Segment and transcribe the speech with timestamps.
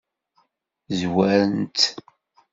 [0.99, 1.81] Zwaren-tt?